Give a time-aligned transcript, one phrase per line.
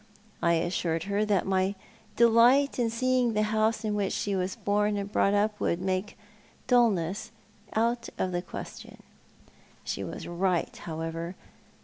[0.41, 1.75] I assured her that my
[2.15, 6.17] delight in seeing the house in which she was born and brought up would make
[6.65, 7.29] dulness
[7.75, 9.03] out of the question.
[9.83, 11.35] She was right, however.